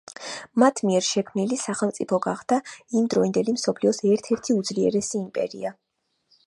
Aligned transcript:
მათ 0.61 0.79
მიერ 0.87 1.03
შექმნილი 1.07 1.59
სახელმწიფო 1.63 2.19
გახდა 2.25 2.59
იმ 3.01 3.11
დროინდელი 3.15 3.57
მსოფლიოს 3.59 4.03
ერთ–ერთი 4.15 4.61
უძლიერესი 4.63 5.19
იმპერია. 5.25 5.79